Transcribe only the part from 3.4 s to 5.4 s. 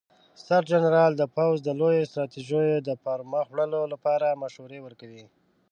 وړلو لپاره مشورې ورکوي.